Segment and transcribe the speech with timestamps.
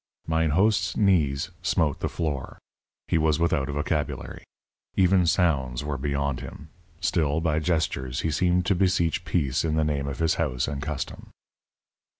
[0.25, 2.57] Mine host's knees smote the floor.
[3.07, 4.43] He was without a vocabulary.
[4.95, 6.69] Even sounds were beyond him.
[7.01, 10.81] Still, by gestures he seemed to beseech peace in the name of his house and
[10.81, 11.29] custom.